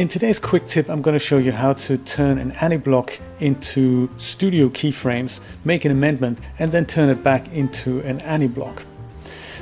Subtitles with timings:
[0.00, 4.08] In today's quick tip, I'm going to show you how to turn an AniBlock into
[4.16, 8.82] studio keyframes, make an amendment, and then turn it back into an AniBlock.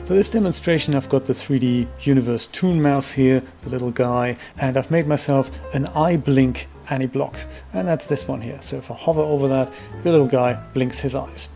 [0.06, 4.76] For this demonstration, I've got the 3D Universe Toon Mouse here, the little guy, and
[4.76, 7.34] I've made myself an eye blink AniBlock,
[7.72, 8.60] and that's this one here.
[8.62, 9.72] So if I hover over that,
[10.04, 11.48] the little guy blinks his eyes.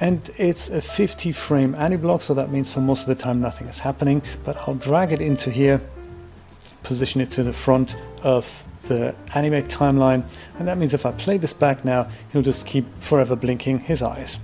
[0.00, 3.68] And it's a 50 frame AniBlock, so that means for most of the time nothing
[3.68, 5.80] is happening, but I'll drag it into here
[6.82, 10.24] position it to the front of the animate timeline
[10.58, 14.02] and that means if I play this back now he'll just keep forever blinking his
[14.02, 14.38] eyes.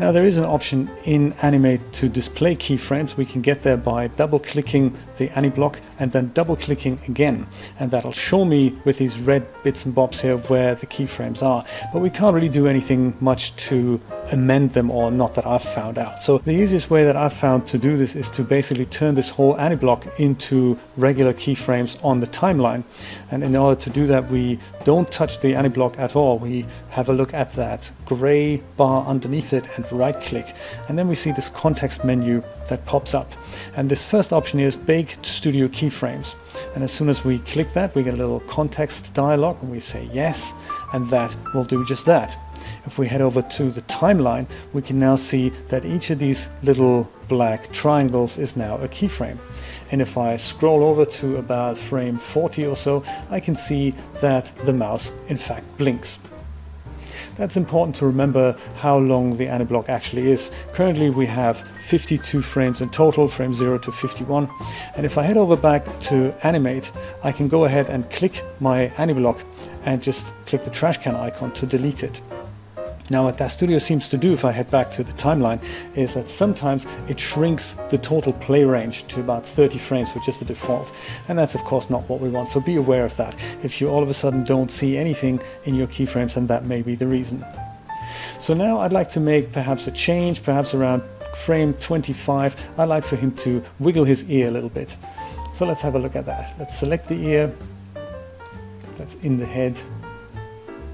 [0.00, 3.18] Now there is an option in Animate to display keyframes.
[3.18, 7.46] We can get there by double clicking the AniBlock and then double clicking again
[7.78, 11.66] and that'll show me with these red bits and bobs here where the keyframes are.
[11.92, 15.98] But we can't really do anything much to amend them or not that I've found
[15.98, 16.22] out.
[16.22, 19.28] So the easiest way that I've found to do this is to basically turn this
[19.28, 22.84] whole AniBlock into regular keyframes on the timeline.
[23.30, 26.38] And in order to do that we don't touch the AniBlock at all.
[26.38, 30.54] We have a look at that gray bar underneath it and right click
[30.88, 33.32] and then we see this context menu that pops up.
[33.76, 36.34] And this first option is Bake to Studio Keyframes.
[36.74, 39.80] And as soon as we click that, we get a little context dialog and we
[39.80, 40.52] say yes,
[40.92, 42.36] and that will do just that.
[42.86, 46.48] If we head over to the timeline, we can now see that each of these
[46.62, 49.38] little black triangles is now a keyframe.
[49.90, 54.52] And if I scroll over to about frame 40 or so, I can see that
[54.64, 56.18] the mouse in fact blinks.
[57.36, 60.50] That's important to remember how long the AniBlock actually is.
[60.74, 64.50] Currently we have 52 frames in total, frame 0 to 51.
[64.94, 66.92] And if I head over back to Animate,
[67.22, 69.40] I can go ahead and click my AniBlock
[69.84, 72.20] and just click the trash can icon to delete it.
[73.10, 75.60] Now what that studio seems to do, if I head back to the timeline,
[75.96, 80.38] is that sometimes it shrinks the total play range to about 30 frames, which is
[80.38, 80.92] the default.
[81.28, 83.34] And that's of course not what we want, so be aware of that.
[83.64, 86.82] If you all of a sudden don't see anything in your keyframes, then that may
[86.82, 87.44] be the reason.
[88.38, 91.02] So now I'd like to make perhaps a change, perhaps around
[91.34, 94.96] frame 25, I'd like for him to wiggle his ear a little bit.
[95.54, 96.54] So let's have a look at that.
[96.58, 97.52] Let's select the ear
[98.96, 99.80] that's in the head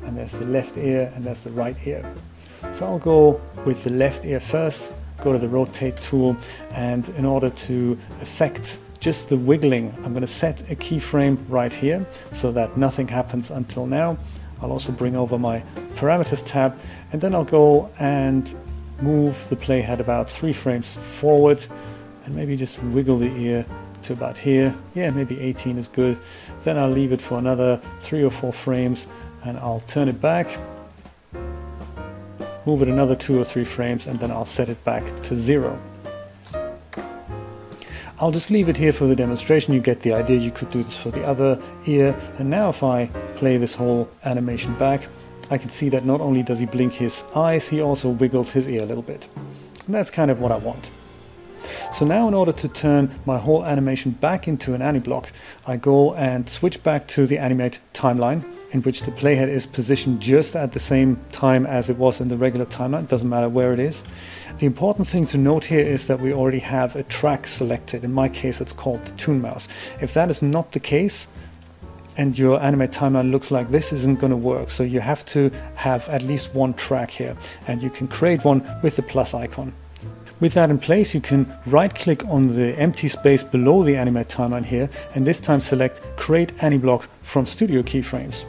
[0.06, 2.05] and there's the left ear and there's the right ear.
[2.72, 4.91] So I'll go with the left ear first,
[5.22, 6.37] go to the rotate tool
[6.71, 11.72] and in order to affect just the wiggling I'm going to set a keyframe right
[11.72, 14.17] here so that nothing happens until now.
[14.61, 15.62] I'll also bring over my
[15.97, 16.78] parameters tab
[17.12, 18.53] and then I'll go and
[19.00, 21.65] move the playhead about three frames forward
[22.25, 23.67] and maybe just wiggle the ear
[24.05, 24.75] to about here.
[24.94, 26.19] Yeah, maybe 18 is good.
[26.65, 29.06] Then I'll leave it for another three or four frames
[29.46, 30.48] and I'll turn it back
[32.66, 35.80] move it another two or three frames and then I'll set it back to zero.
[38.18, 39.72] I'll just leave it here for the demonstration.
[39.72, 40.40] You get the idea.
[40.40, 42.18] You could do this for the other ear.
[42.38, 45.06] And now if I play this whole animation back,
[45.50, 48.66] I can see that not only does he blink his eyes, he also wiggles his
[48.66, 49.28] ear a little bit.
[49.84, 50.90] And that's kind of what I want.
[51.92, 55.26] So now in order to turn my whole animation back into an AniBlock,
[55.66, 60.21] I go and switch back to the animate timeline in which the playhead is positioned
[60.21, 63.49] just at the same time as it was in the regular timeline, it doesn't matter
[63.49, 64.03] where it is.
[64.59, 68.05] The important thing to note here is that we already have a track selected.
[68.05, 69.69] In my case, it's called the Toon Mouse.
[70.00, 71.28] If that is not the case,
[72.16, 74.71] and your animate timeline looks like this isn't going to work.
[74.71, 78.66] So you have to have at least one track here and you can create one
[78.82, 79.75] with the plus icon.
[80.38, 84.28] With that in place, you can right click on the empty space below the animate
[84.28, 88.44] timeline here, and this time select Create AniBlock from Studio Keyframes.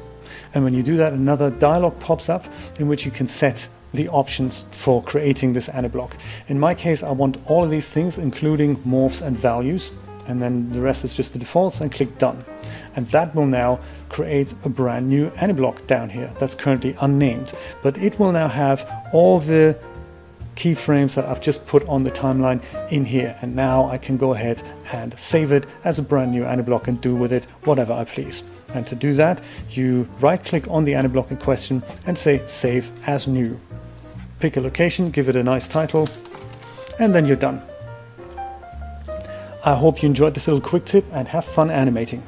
[0.53, 2.45] And when you do that, another dialog pops up
[2.79, 6.11] in which you can set the options for creating this AniBlock.
[6.47, 9.91] In my case, I want all of these things, including morphs and values,
[10.27, 12.43] and then the rest is just the defaults, and click Done.
[12.95, 17.53] And that will now create a brand new AniBlock down here that's currently unnamed.
[17.81, 19.77] But it will now have all the
[20.57, 24.33] keyframes that I've just put on the timeline in here and now I can go
[24.33, 24.61] ahead
[24.91, 28.43] and save it as a brand new AniBlock and do with it whatever I please.
[28.73, 29.39] And to do that
[29.69, 33.59] you right click on the AniBlock in question and say save as new.
[34.39, 36.09] Pick a location, give it a nice title
[36.99, 37.61] and then you're done.
[39.63, 42.23] I hope you enjoyed this little quick tip and have fun animating.